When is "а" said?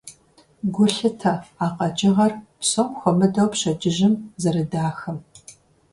1.65-1.67